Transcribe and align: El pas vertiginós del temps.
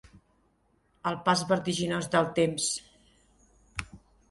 El 1.09 1.17
pas 1.27 1.43
vertiginós 1.51 2.09
del 2.17 2.33
temps. 2.41 2.73